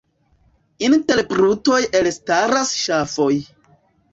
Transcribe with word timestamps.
Inter 0.87 1.21
brutoj 1.33 1.79
elstaras 2.01 2.73
ŝafoj. 2.81 3.33